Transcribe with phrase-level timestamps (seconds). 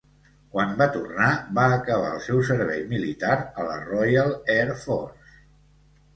[0.53, 1.27] Quan va tornar
[1.59, 5.33] va acabar el seu servei militar a la Royal Air Force.